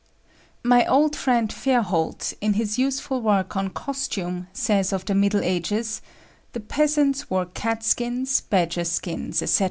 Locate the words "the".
5.05-5.13, 6.53-6.59